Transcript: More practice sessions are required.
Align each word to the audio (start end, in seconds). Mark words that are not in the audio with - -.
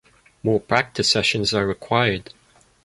More 0.41 0.59
practice 0.59 1.11
sessions 1.11 1.53
are 1.53 1.67
required. 1.67 2.33